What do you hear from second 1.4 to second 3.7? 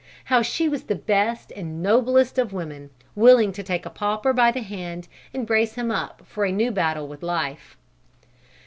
and noblest of women, willing to